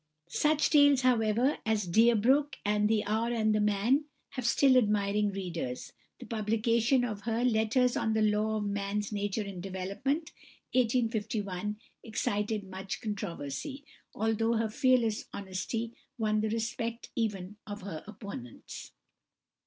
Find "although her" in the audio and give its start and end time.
14.15-14.69